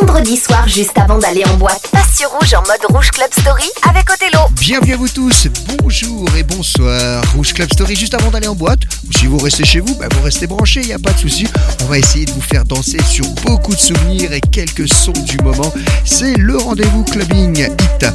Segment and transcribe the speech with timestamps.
[0.00, 3.28] Vendredi Vendredi soir, juste avant d'aller en boîte, passe sur Rouge en mode Rouge Club
[3.38, 4.40] Story avec Othello.
[4.58, 5.46] Bienvenue à vous tous,
[5.78, 7.22] bonjour et bonsoir.
[7.36, 8.80] Rouge Club Story juste avant d'aller en boîte.
[9.08, 11.18] Ou si vous restez chez vous, bah vous restez branchés, il n'y a pas de
[11.18, 11.46] souci.
[11.82, 15.36] On va essayer de vous faire danser sur beaucoup de souvenirs et quelques sons du
[15.44, 15.72] moment.
[16.04, 18.06] C'est le rendez-vous clubbing hit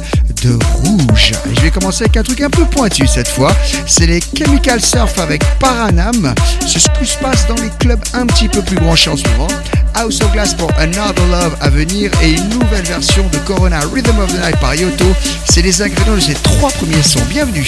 [0.42, 1.32] de Rouge.
[1.50, 3.56] Et je vais commencer avec un truc un peu pointu cette fois.
[3.86, 6.34] C'est les Chemical Surf avec Paranam.
[6.60, 9.26] C'est ce qui se passe dans les clubs un petit peu plus branchés en ce
[9.30, 9.48] moment.
[9.94, 14.18] House of Glass pour Another Love à venir et une nouvelle version de Corona Rhythm
[14.18, 15.04] of the Night par Yoto.
[15.44, 17.20] C'est les ingrédients de ces trois premiers sons.
[17.28, 17.64] Bienvenue.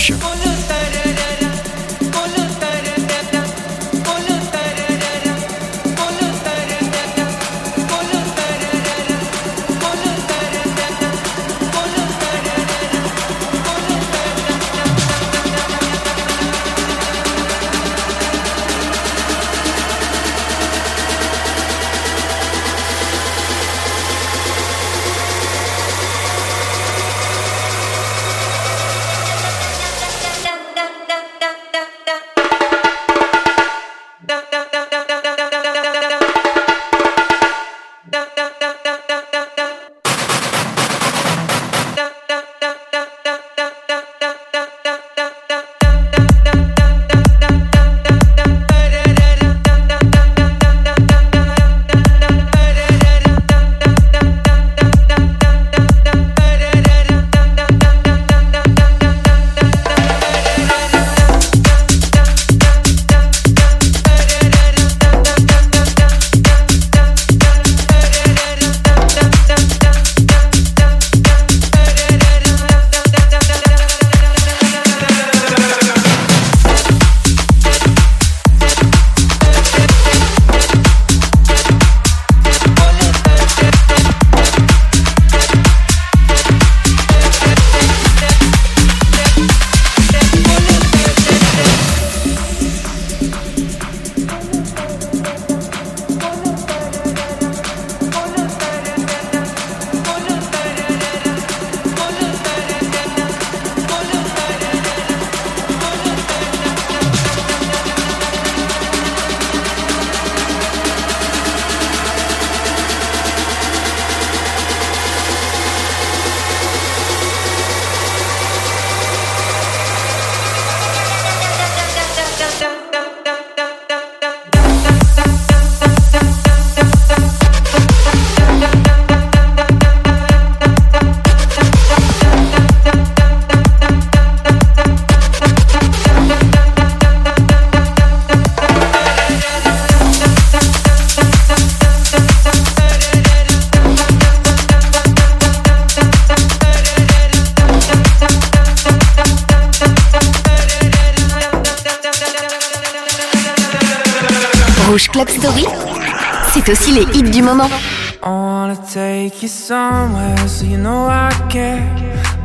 [159.45, 161.85] You somewhere so you know I care.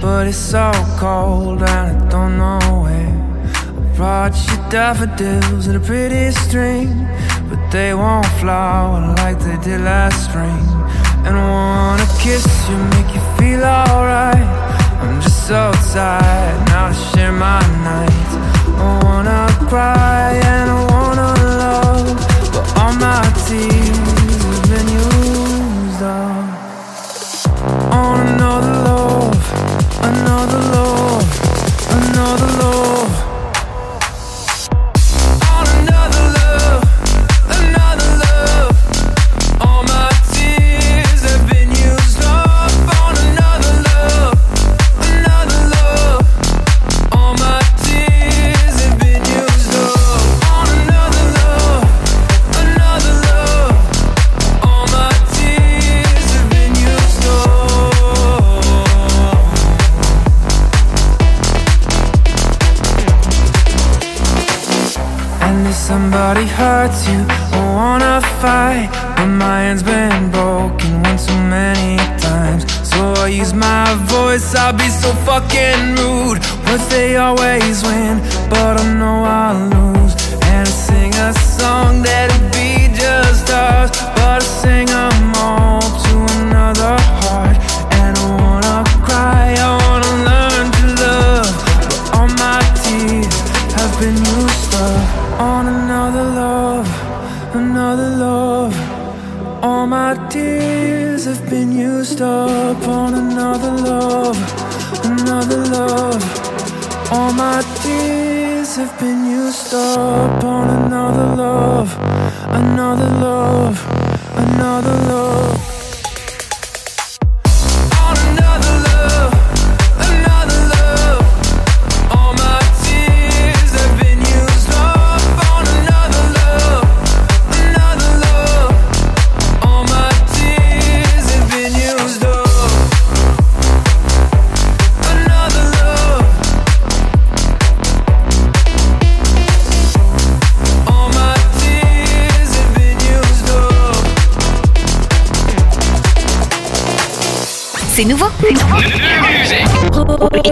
[0.02, 3.16] But it's so cold and I don't know where.
[3.80, 6.90] I brought you daffodils and a pretty string.
[7.50, 10.64] But they won't flower like they did last spring.
[11.26, 14.50] And I wanna kiss you, make you feel alright.
[15.02, 18.34] I'm just so tired now to share my nights.
[18.84, 20.49] I wanna cry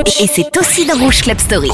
[0.05, 1.71] Et c'est aussi dans Rouge Club Story.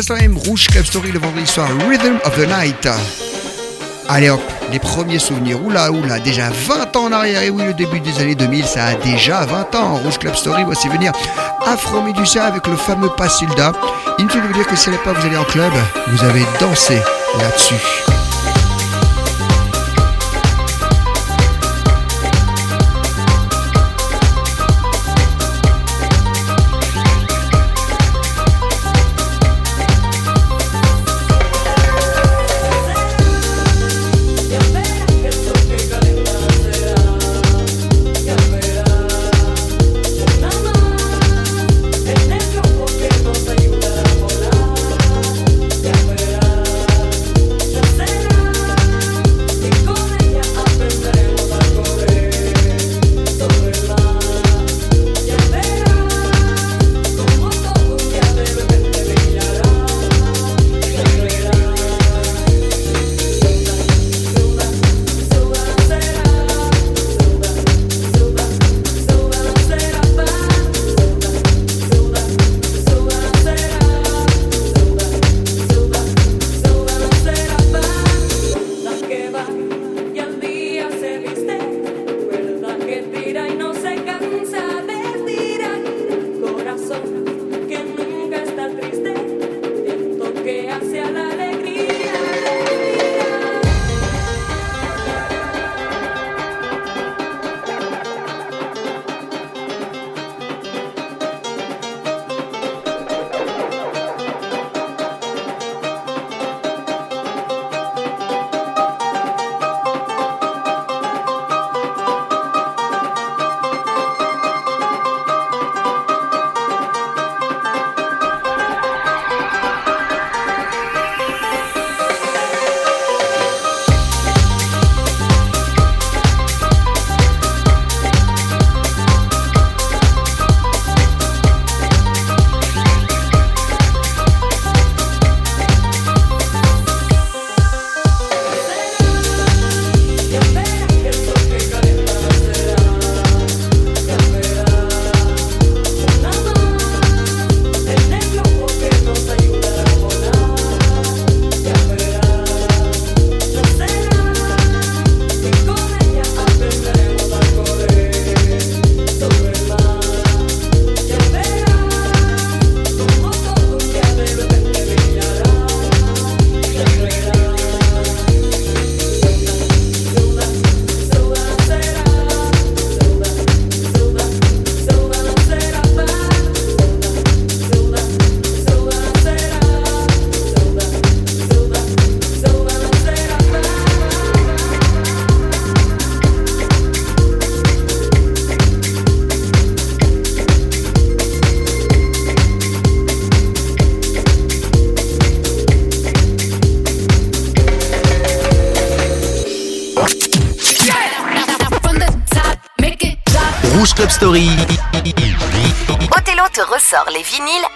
[0.00, 2.88] Rouge Club Story le vendredi soir, Rhythm of the Night.
[4.08, 4.40] Allez hop,
[4.70, 5.60] les premiers souvenirs.
[5.64, 7.42] Oula, oula, déjà 20 ans en arrière.
[7.42, 9.96] Et oui, le début des années 2000, ça a déjà 20 ans.
[9.96, 11.10] Rouge Club Story, voici venir
[11.66, 13.72] Afro Medusa avec le fameux Pasilda.
[14.20, 15.72] Inutile de vous dire que si n'est pas vous allez en club,
[16.06, 16.94] vous avez dansé
[17.40, 18.07] là-dessus.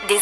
[0.09, 0.22] des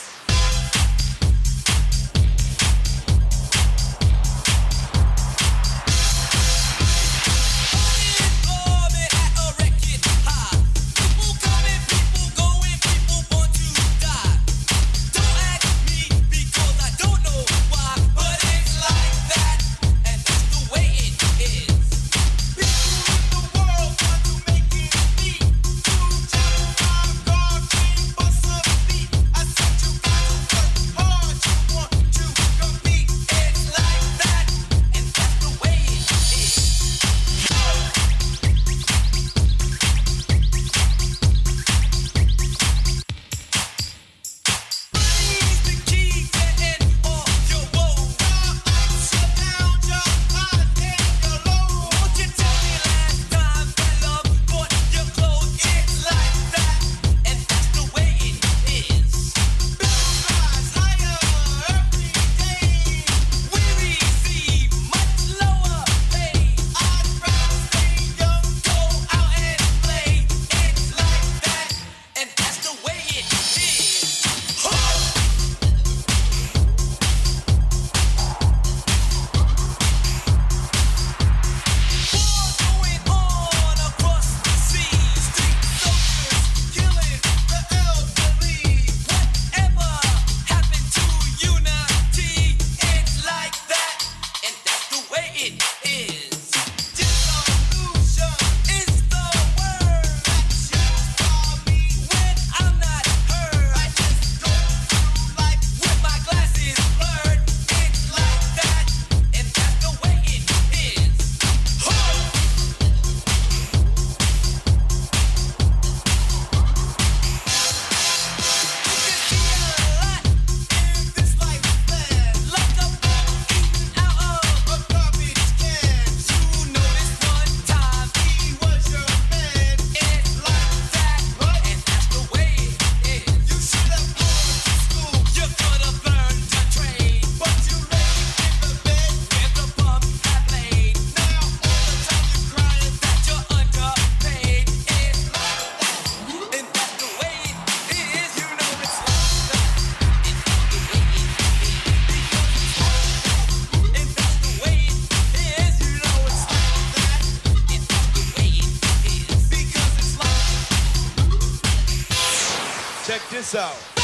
[163.51, 164.00] Club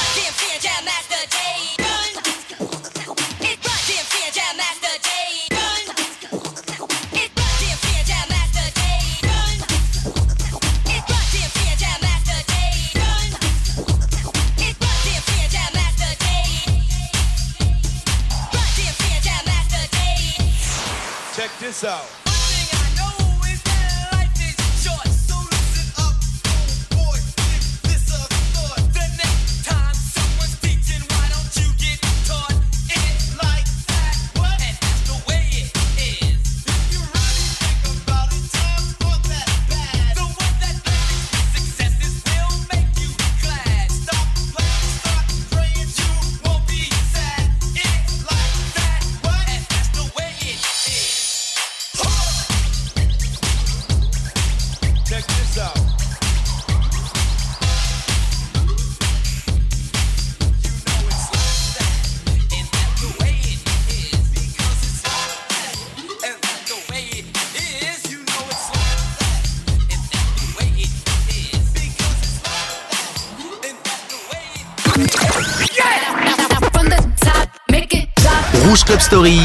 [79.08, 79.40] Story.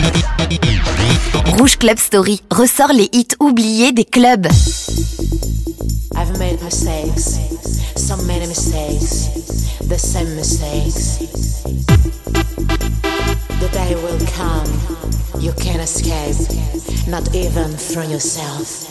[1.57, 4.48] Rouge Club Story ressort les hits oubliés des clubs.
[6.16, 7.38] I've made mistakes,
[7.94, 9.29] some many mistakes,
[9.87, 11.18] the same mistakes.
[13.61, 14.66] The day will come,
[15.40, 16.59] you can't escape,
[17.07, 18.88] not even from yourself.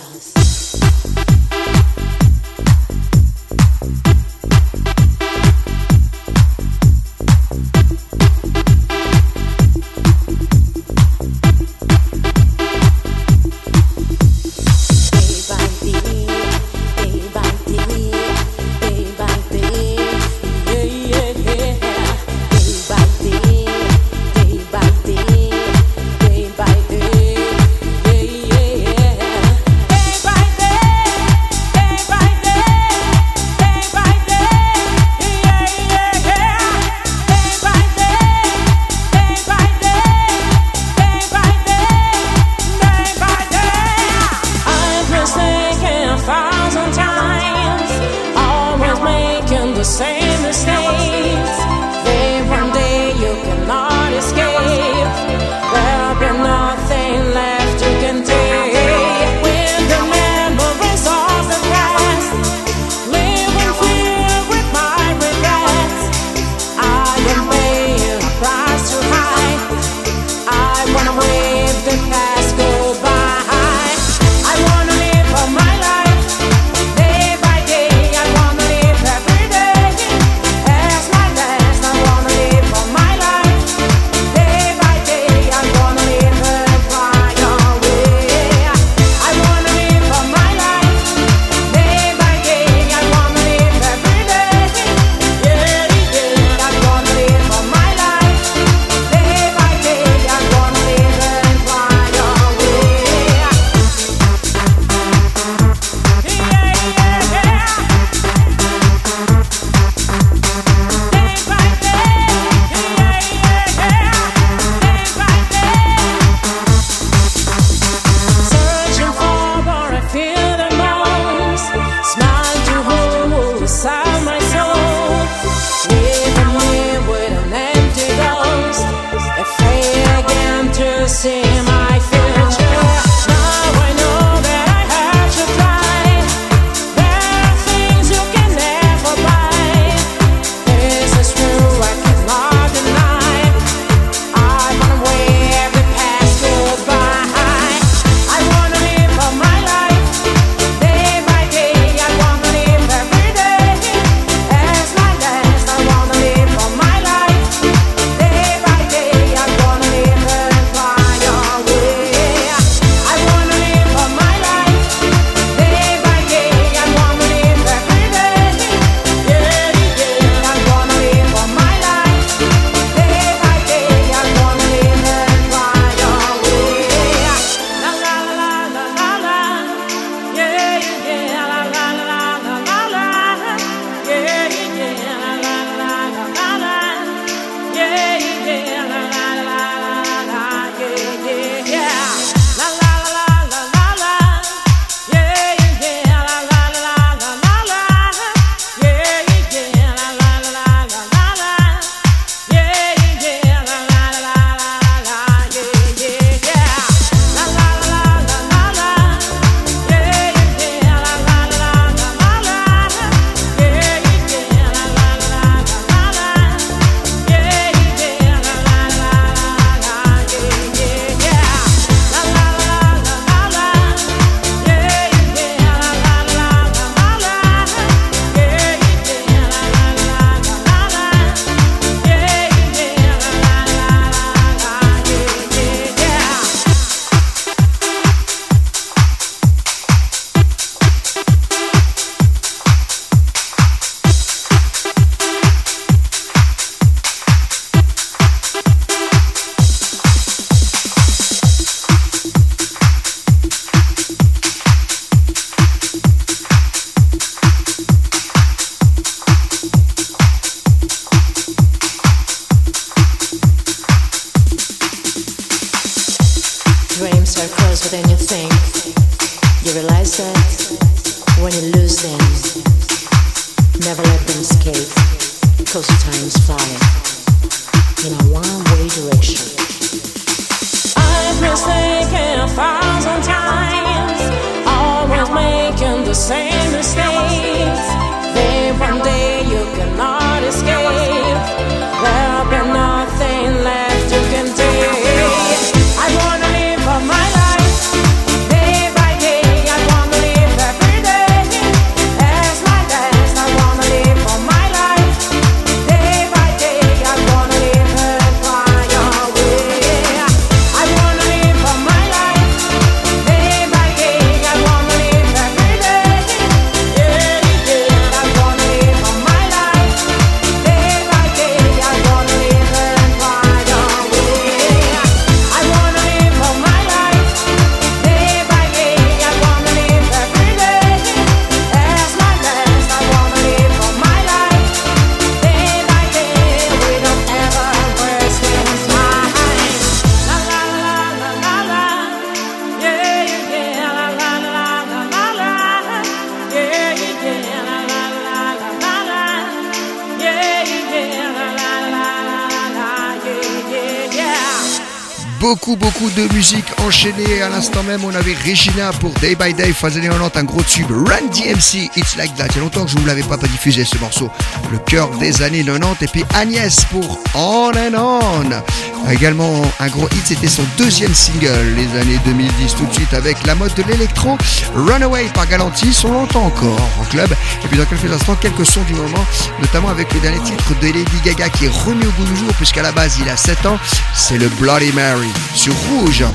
[355.51, 357.41] Beaucoup, beaucoup de musique enchaînée.
[357.41, 360.63] À l'instant même, on avait Regina pour Day by Day, phase années 90, un gros
[360.63, 360.89] tube.
[360.89, 362.45] Run DMC, It's Like That.
[362.51, 364.29] Il y a longtemps que je ne vous l'avais pas, diffusé ce morceau.
[364.71, 366.05] Le cœur des années 90.
[366.05, 369.11] Et puis Agnès pour On and On.
[369.11, 373.45] Également un gros hit, c'était son deuxième single, les années 2010, tout de suite avec
[373.45, 374.37] la mode de l'électro.
[374.73, 377.29] Runaway par Galantis, on l'entend encore en club.
[377.65, 379.25] Et puis dans quelques instants, quelques sons du moment,
[379.59, 382.53] notamment avec le dernier titre de Lady Gaga qui est remis au goût du jour,
[382.53, 383.79] puisqu'à la base il a 7 ans.
[384.15, 386.25] C'est le Bloody Mary sur Rouge.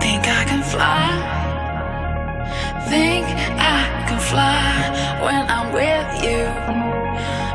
[0.00, 1.08] Think I can fly.
[2.88, 3.26] Think
[3.58, 4.64] I can fly
[5.24, 6.44] when I'm with you.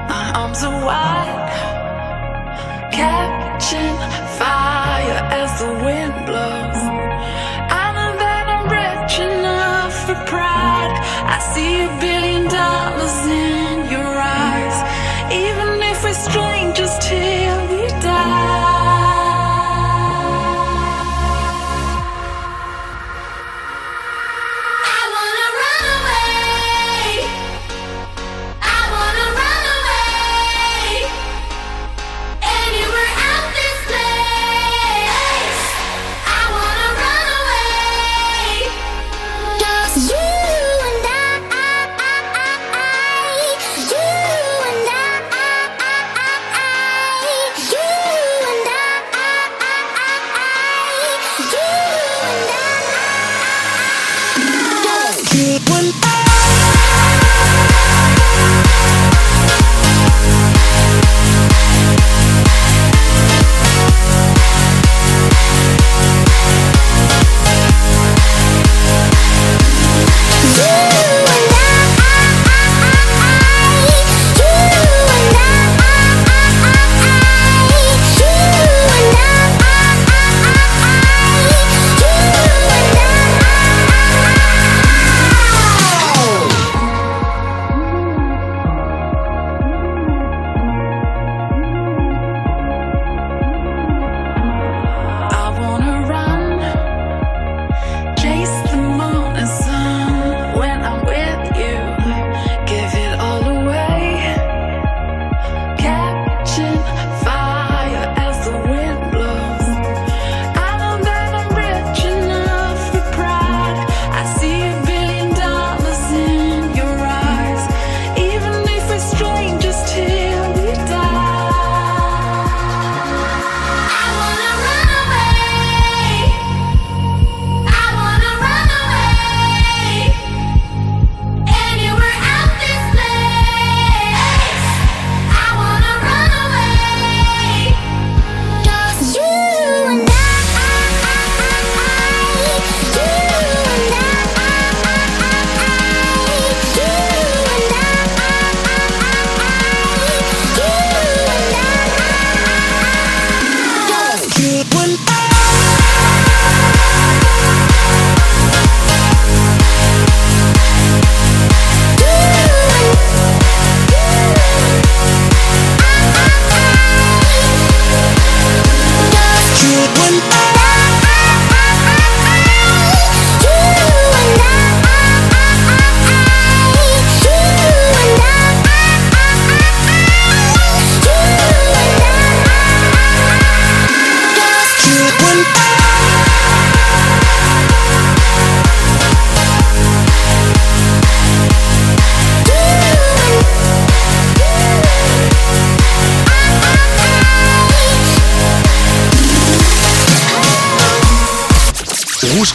[0.09, 1.49] My arms are wide,
[2.91, 3.97] catching
[4.39, 6.08] fire as the wind.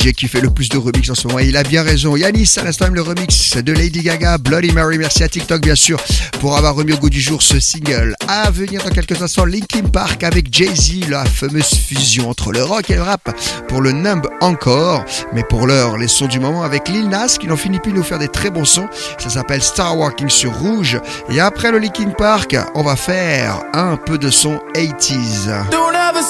[0.00, 1.40] DJ qui fait le plus de remix en ce moment.
[1.40, 2.16] Il a bien raison.
[2.16, 4.98] Yanis, à l'instant même le remix de Lady Gaga, Bloody Mary.
[4.98, 5.98] Merci à TikTok, bien sûr,
[6.40, 8.14] pour avoir remis au goût du jour ce single.
[8.28, 12.90] À venir dans quelques instants, Linkin Park avec Jay-Z, la fameuse fusion entre le rock
[12.90, 13.30] et le rap
[13.68, 15.04] pour le numb encore.
[15.32, 17.96] Mais pour l'heure, les sons du moment avec Lil Nas qui n'en finit plus de
[17.98, 18.88] nous faire des très bons sons.
[19.18, 20.98] Ça s'appelle Star Walking sur Rouge.
[21.30, 25.68] Et après le Linkin Park, on va faire un peu de son 80s.
[25.70, 26.20] Don't ever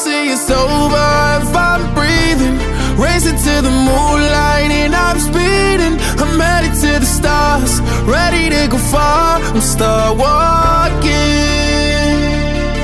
[0.50, 2.69] over if I'm breathing.
[2.96, 5.98] Racing to the moonlight and I'm speeding.
[6.22, 9.40] I'm headed to the stars, ready to go far.
[9.40, 11.10] I'm start walking.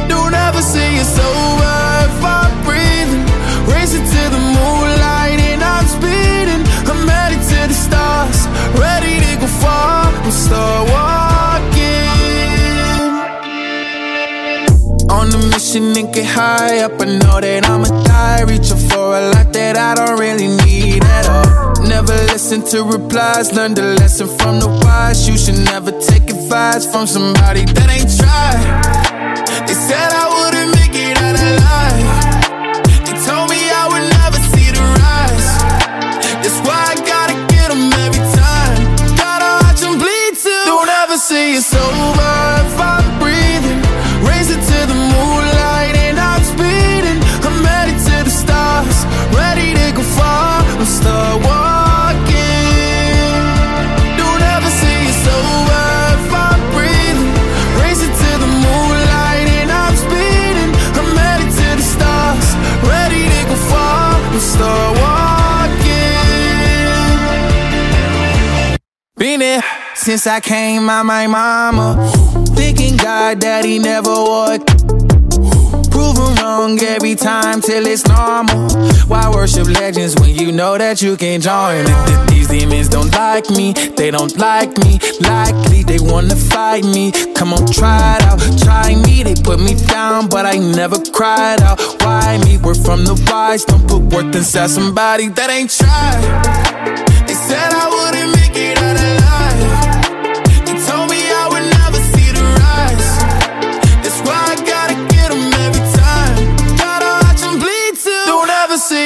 [0.09, 1.77] Don't ever say it's over
[2.09, 3.25] if I'm breathing.
[3.73, 6.63] Racing to the moonlight and I'm speeding.
[6.91, 8.47] I'm headed to the stars,
[8.79, 10.07] ready to go far.
[10.25, 11.06] I'm start walking.
[15.75, 18.43] On and get high up, I know that I'ma die.
[18.43, 21.83] Reaching for a lot that I don't really need at all.
[21.83, 25.27] Never listen to replies, learn the lesson from the wise.
[25.27, 28.96] You should never take advice from somebody that ain't tried.
[69.19, 69.63] Been there
[69.95, 71.97] since I came out my mama.
[72.55, 74.67] Thinking God he never would.
[75.91, 78.69] Proven wrong every time till it's normal.
[79.09, 81.87] Why worship legends when you know that you can join?
[82.29, 84.99] These demons don't like me, they don't like me.
[85.21, 87.11] Likely they wanna fight me.
[87.35, 89.23] Come on, try it out, try me.
[89.23, 91.81] They put me down, but I never cried out.
[92.03, 92.59] Why me?
[92.59, 96.21] We're from the wise, don't put worth inside somebody that ain't tried.
[97.27, 98.36] They said I wouldn't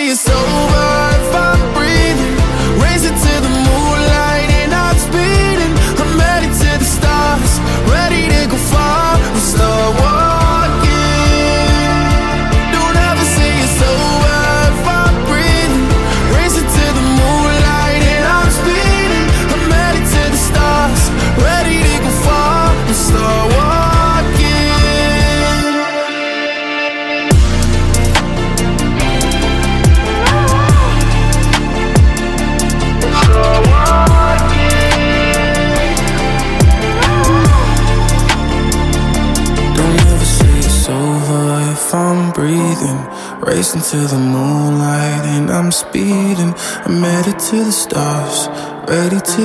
[0.08, 0.99] it's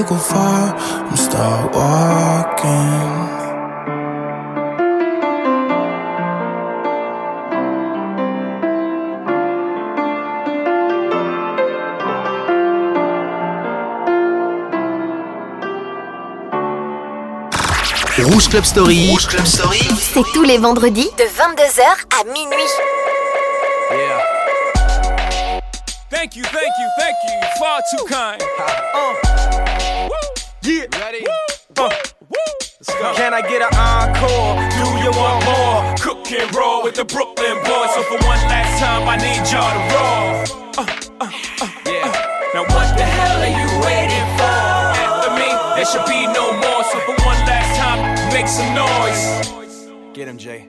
[0.08, 0.76] go far.
[0.76, 3.36] I'm start walking.
[18.24, 19.10] Rouge Club Story.
[19.10, 19.80] Rouge Club Story.
[20.00, 21.84] C'est tous les vendredis de 22h
[22.20, 22.56] à minuit.
[23.92, 24.36] Yeah.
[26.10, 27.48] Thank you, thank you, thank you.
[27.60, 28.42] Far too kind.
[28.96, 29.45] Uh.
[30.66, 30.72] Woo.
[30.72, 30.86] Yeah.
[31.00, 31.22] Ready?
[31.22, 31.86] Woo.
[31.86, 31.90] Uh.
[32.30, 32.38] Woo.
[32.80, 33.14] Let's go.
[33.16, 34.58] Can I get an encore?
[34.74, 35.96] Do you want more?
[36.00, 37.94] Cook and roll with the Brooklyn boys.
[37.94, 40.66] So for one last time, I need y'all to roll.
[40.78, 40.86] Uh,
[41.22, 42.52] uh, uh, yeah.
[42.54, 44.58] Now what the hell are you waiting for?
[45.06, 46.84] After me, there should be no more.
[46.86, 48.00] So for one last time,
[48.34, 49.92] make some noise.
[50.14, 50.68] Get him, Jay.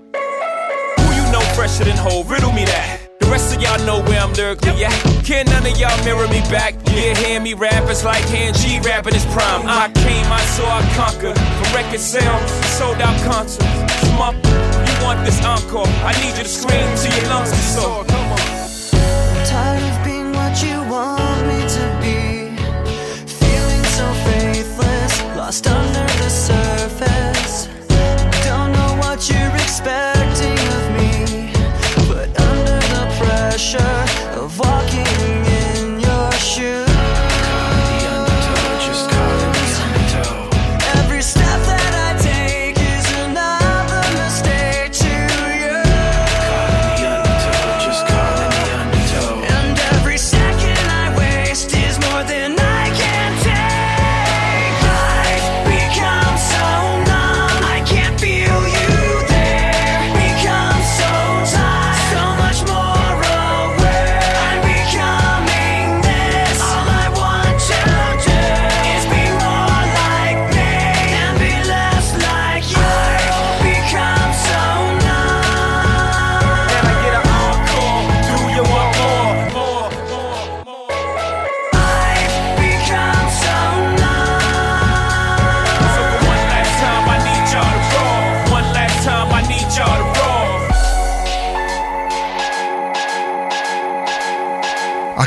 [0.99, 2.31] Who you know fresher than Hov?
[2.31, 3.06] Riddle me that.
[3.27, 4.95] The rest of y'all know where I'm lyrically at.
[5.25, 6.75] Can none of y'all mirror me back?
[6.95, 9.67] Yeah, hear me rap, it's like hand G rapping his prime.
[9.67, 9.91] Uh.
[9.91, 11.35] I came, I saw, I conquered.
[11.35, 13.67] From record sales, sold out concerts.
[14.07, 15.89] Come up, you want this encore?
[16.07, 18.26] I need you to scream till your lungs are sore.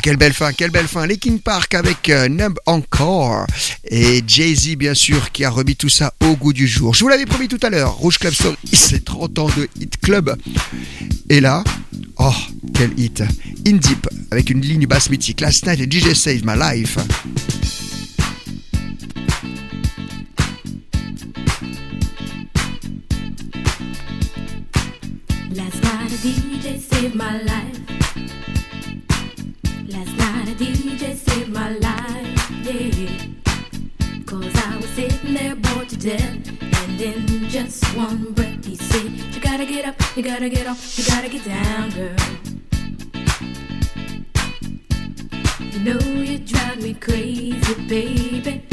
[0.10, 1.06] Quelle belle fin, quelle belle fin.
[1.06, 3.46] Linkin Park avec euh, Numb Encore.
[3.92, 6.96] Et Jay-Z, bien sûr, qui a remis tout ça au goût du jour.
[6.96, 9.98] Je vous l'avais promis tout à l'heure, Rouge Club Story, c'est 30 ans de Hit
[10.02, 10.36] Club.
[11.30, 11.64] Et là,
[12.18, 12.34] oh,
[12.74, 13.22] quel hit.
[13.68, 15.42] In Deep, avec une ligne basse mythique.
[15.42, 16.98] Last Night DJ Save My Life.
[36.00, 36.62] To death.
[36.62, 40.98] And in just one breath he said, You gotta get up, you gotta get off,
[40.98, 42.16] you gotta get down, girl.
[45.60, 48.66] You know you drive me crazy, baby.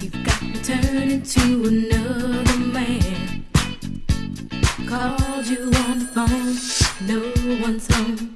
[0.00, 3.44] You've got me turning to another man.
[4.88, 8.35] Called you on the phone, no one's home.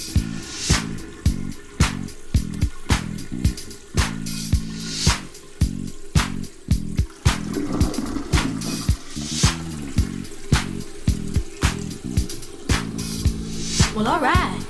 [13.93, 14.65] Well, alright.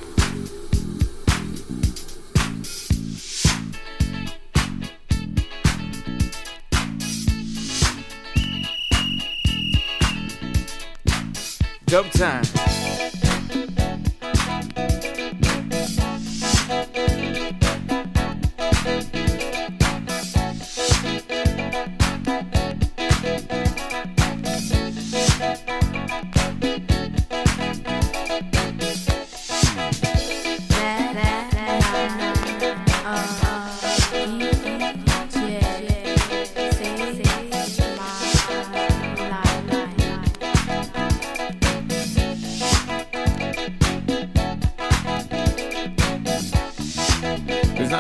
[11.86, 12.71] Dub time.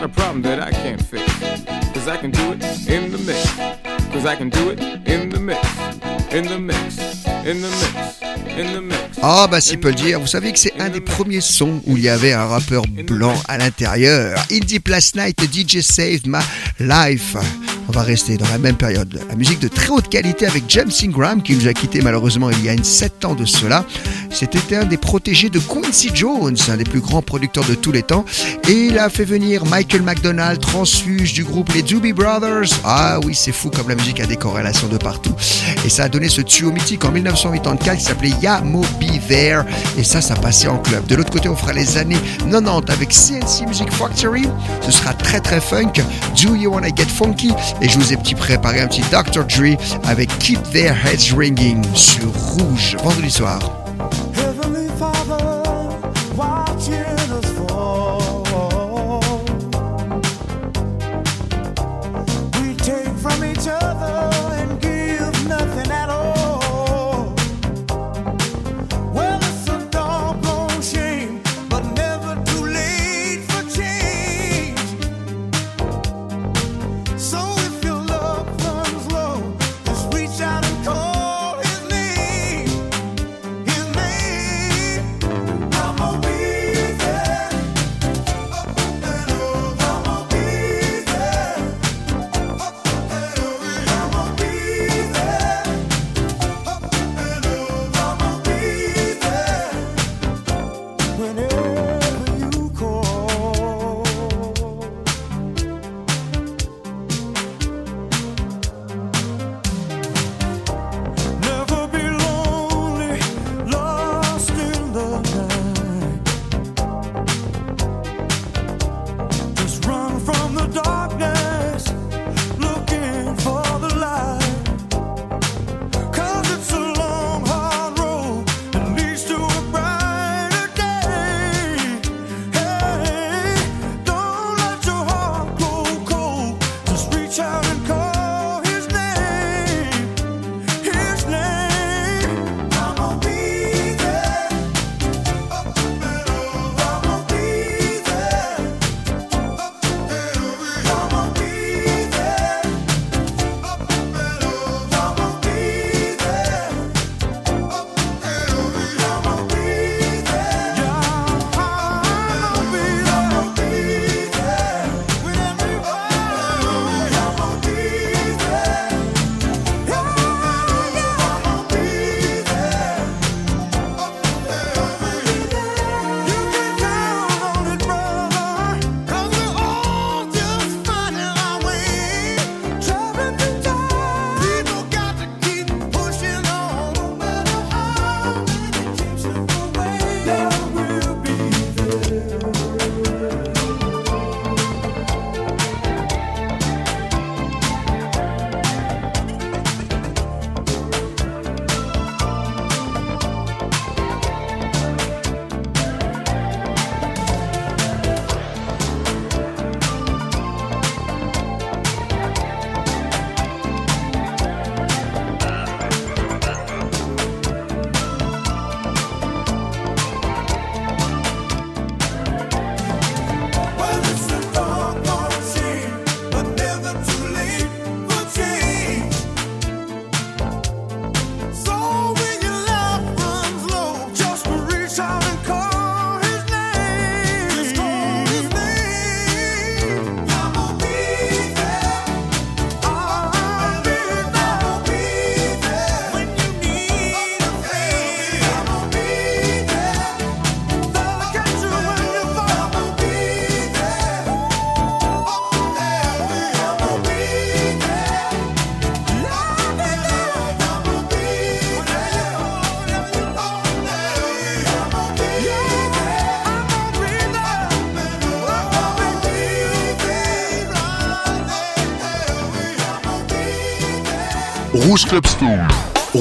[0.01, 1.23] Not a problem that I can't fix.
[1.93, 3.53] Cause I can do it in the mix.
[4.11, 5.59] Cause I can do it in the mix.
[6.31, 7.25] In the mix.
[7.45, 9.19] In the mix.
[9.21, 11.97] Ah bah si peut le dire, vous savez que c'est un des premiers sons où
[11.97, 14.43] il y avait un rappeur blanc à l'intérieur.
[14.51, 16.41] Indie Last Night, DJ Saved My
[16.79, 17.35] Life.
[17.87, 19.19] On va rester dans la même période.
[19.27, 22.63] La musique de très haute qualité avec James Ingram qui nous a quitté malheureusement il
[22.63, 23.85] y a une 7 ans de cela.
[24.32, 28.01] C'était un des protégés de Quincy Jones, un des plus grands producteurs de tous les
[28.01, 28.25] temps.
[28.67, 32.69] Et il a fait venir Michael McDonald, transfuge du groupe les Doobie Brothers.
[32.84, 35.34] Ah oui, c'est fou comme la musique a des corrélations de partout.
[35.86, 39.63] Et ça a donné ce duo mythique en 1984 qui s'appelait Ya Mo Be There.
[39.97, 41.05] Et ça, ça passait en club.
[41.07, 42.19] De l'autre côté, on fera les années
[42.49, 44.43] 90 avec CNC Music Factory.
[44.82, 45.93] Ce sera très très funk.
[46.41, 47.51] Do You Wanna Get Funky?
[47.82, 49.45] Et je vous ai petit préparé un petit Dr.
[49.45, 53.80] Dre avec Keep Their Heads Ringing sur Rouge vendredi soir.
[54.01, 54.30] Heavenly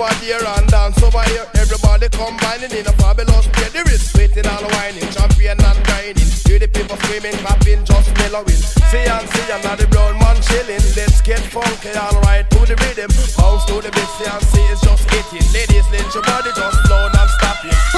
[0.00, 1.46] over there and dance over here.
[1.58, 3.68] Everybody combining in a fabulous way.
[3.74, 6.30] There is sweating and whining, champion and grinding.
[6.46, 8.62] Hear the people screaming, clapping, just mellowing.
[8.90, 10.82] See and see, and now the brown man chilling.
[10.94, 13.10] Let's get funky, alright, to the rhythm.
[13.36, 15.46] Bounce to the beat, see and see, it's just hitting.
[15.52, 17.08] Ladies, let your body just flow.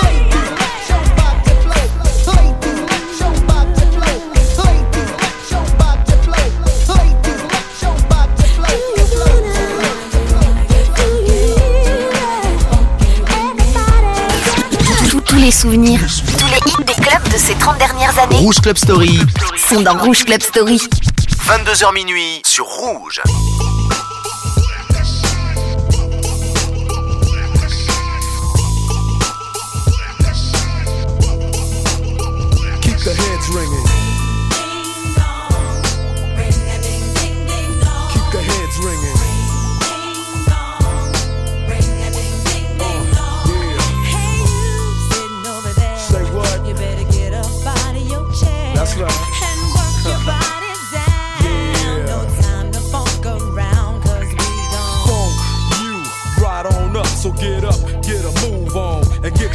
[0.00, 1.09] Ladies, let your
[15.40, 16.00] les souvenirs,
[16.38, 19.18] tous les hits des clubs de ces 30 dernières années Rouge Club Story.
[19.56, 20.78] sont dans Rouge Club Story.
[21.46, 23.22] 22h minuit sur Rouge.
[32.82, 33.89] Keep the heads ringing.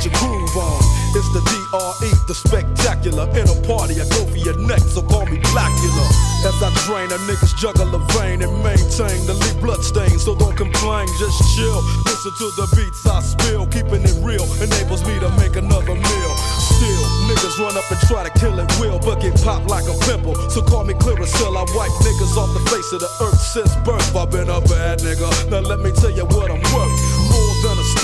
[0.05, 0.81] Your groove on.
[1.17, 3.25] It's the DRE, the spectacular.
[3.33, 6.05] In a party, I go for your neck, so call me Blackula.
[6.45, 10.19] As I drain, a niggas juggle a vein and maintain the lead blood stain.
[10.19, 11.81] So don't complain, just chill.
[12.05, 13.65] Listen to the beats I spill.
[13.67, 16.33] Keeping it real enables me to make another meal.
[16.61, 19.95] Still, niggas run up and try to kill it will, but get popped like a
[20.05, 20.35] pimple.
[20.53, 21.49] So call me Clearasil.
[21.49, 24.15] I wipe niggas off the face of the earth since birth.
[24.15, 25.49] I've been a bad nigga.
[25.49, 27.14] Now let me tell you what I'm worth.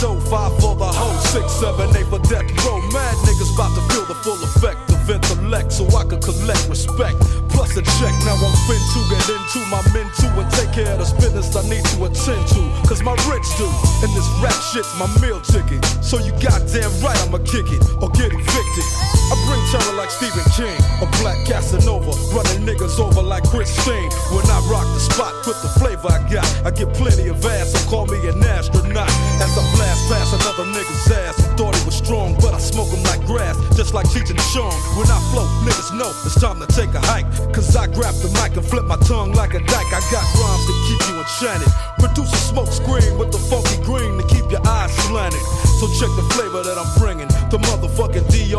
[0.00, 2.80] dough, five for the hoe, six, seven, eight for death row.
[2.92, 7.16] Mad niggas about to feel the full effect intellect so I can collect respect.
[7.48, 10.92] Plus a check, now I'm fin to get into my men too and take care
[10.92, 12.62] of this business I need to attend to.
[12.86, 13.66] Cause my rich do,
[14.04, 15.84] and this rap shit's my meal ticket.
[16.04, 18.86] So you goddamn right I'ma kick it or get evicted.
[19.28, 24.08] I bring terror like Stephen King, a black Casanova, running niggas over like Christine.
[24.32, 27.72] When I rock the spot with the flavor I got, I get plenty of ass,
[27.72, 29.10] so call me an astronaut.
[29.42, 32.88] As I blast past another nigga's ass, who thought he was strong, but I smoke
[32.88, 34.72] him like grass, just like Cheech and Chong.
[34.98, 37.30] When I flow, niggas know it's time to take a hike.
[37.54, 39.92] Cause I grab the mic and flip my tongue like a dyke.
[39.94, 41.70] I got rhymes to keep you enchanted.
[42.02, 45.38] Produce a smoke screen with the funky green to keep your eyes slanted.
[45.78, 47.28] So check the flavor that I'm bringing.
[47.46, 48.58] The motherfucking DRE.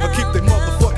[0.00, 0.93] I keep they motherfucking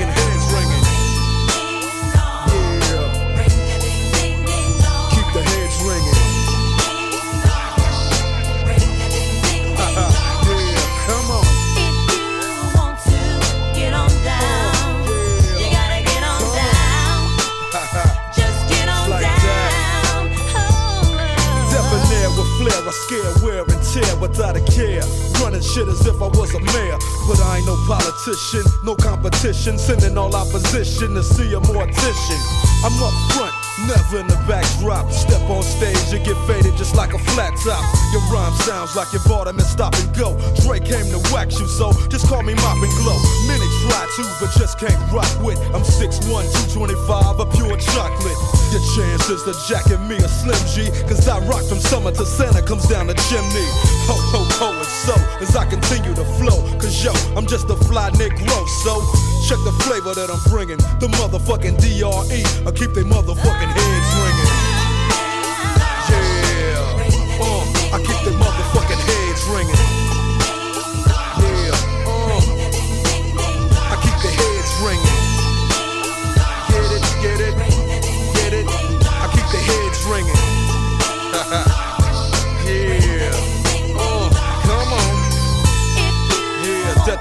[23.09, 25.03] flair, I scare wear and tear without a care.
[25.43, 26.99] Running shit as if I was a mayor,
[27.29, 29.79] but I ain't no politician, no competition.
[29.79, 32.41] Sending all opposition to see a mortician.
[32.85, 33.55] I'm up front,
[33.85, 35.13] never in the backdrop.
[35.13, 37.85] Step on stage, you get faded just like a flat top.
[38.13, 40.33] Your rhyme sounds like you bought them and stop and go.
[40.65, 43.19] Dre came to wax you, so just call me Mop and Glow.
[43.47, 45.61] Many try to, but just can't rock with.
[45.77, 46.25] I'm 6'1,
[46.73, 48.39] 225, a pure chocolate.
[48.73, 52.63] Your chances to jacket me a Slim G, cause I rock from summer to Santa
[52.63, 53.96] comes down the chimney.
[54.07, 57.77] Ho, ho, ho, and so as I continue to flow, cause yo, I'm just a
[57.77, 59.03] fly Negro, so
[59.49, 60.79] check the flavor that I'm bringing.
[61.03, 64.46] The motherfucking DRE, I keep they motherfucking heads ringing.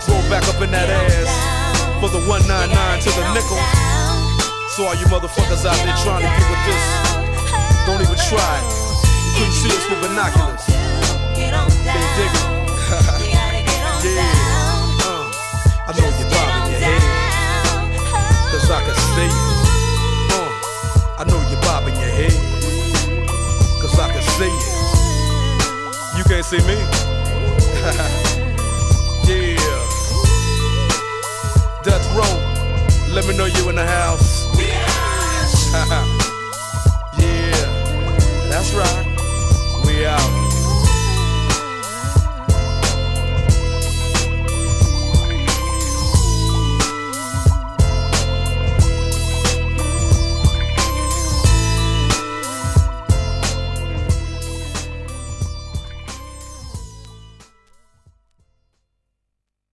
[0.09, 1.29] Roll back up in that ass
[1.99, 2.69] for the 199
[3.01, 3.57] to the nickel.
[4.75, 6.83] So all you motherfuckers out there trying to get with this,
[7.87, 8.67] don't even try it.
[9.25, 10.65] You couldn't see us with binoculars.
[11.35, 12.45] They dig it.
[14.03, 14.29] yeah.
[15.07, 15.25] Uh,
[15.87, 17.01] I know you're bobbing your head.
[18.51, 19.33] Cause I can see it.
[20.35, 20.51] Uh,
[21.17, 22.35] I know you're bobbing your head.
[23.81, 24.65] Cause I can see it.
[26.17, 28.41] You can't see me.
[33.15, 34.45] Let me know you in the house.
[37.17, 39.05] yeah, that's right.
[39.85, 40.34] We out.